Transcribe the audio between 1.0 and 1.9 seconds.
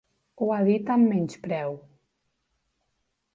menyspreu.